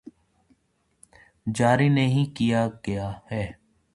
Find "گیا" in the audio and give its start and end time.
2.87-3.11